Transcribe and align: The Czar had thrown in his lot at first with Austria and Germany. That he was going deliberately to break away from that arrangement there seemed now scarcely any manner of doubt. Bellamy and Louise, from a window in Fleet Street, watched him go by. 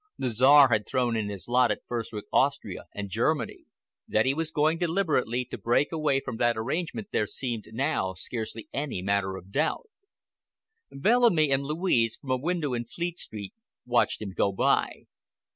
The 0.17 0.29
Czar 0.29 0.69
had 0.69 0.87
thrown 0.87 1.15
in 1.15 1.29
his 1.29 1.47
lot 1.47 1.69
at 1.69 1.83
first 1.87 2.11
with 2.11 2.25
Austria 2.33 2.85
and 2.91 3.07
Germany. 3.07 3.65
That 4.07 4.25
he 4.25 4.33
was 4.33 4.49
going 4.49 4.79
deliberately 4.79 5.45
to 5.45 5.59
break 5.59 5.91
away 5.91 6.19
from 6.21 6.37
that 6.37 6.57
arrangement 6.57 7.09
there 7.11 7.27
seemed 7.27 7.67
now 7.71 8.15
scarcely 8.15 8.67
any 8.73 9.03
manner 9.03 9.37
of 9.37 9.51
doubt. 9.51 9.91
Bellamy 10.89 11.51
and 11.51 11.63
Louise, 11.63 12.15
from 12.19 12.31
a 12.31 12.37
window 12.37 12.73
in 12.73 12.85
Fleet 12.85 13.19
Street, 13.19 13.53
watched 13.85 14.23
him 14.23 14.31
go 14.35 14.51
by. 14.51 15.03